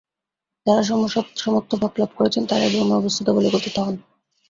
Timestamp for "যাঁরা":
0.65-0.83